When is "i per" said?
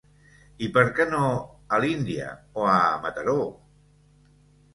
0.67-0.83